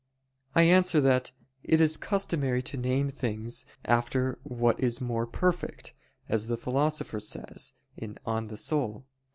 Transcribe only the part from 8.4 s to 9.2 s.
ii, 4).